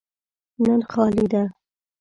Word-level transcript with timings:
نن 0.63 0.81
خالي 0.91 1.25
ده. 1.31 1.43